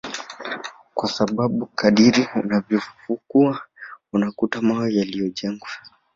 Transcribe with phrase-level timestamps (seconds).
[0.93, 3.61] kwa sababu kadiri unavyofukua
[4.13, 5.69] unakuta mawe yaliyojengwa